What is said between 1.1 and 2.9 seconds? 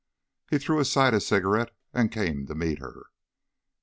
his cigarette and came to meet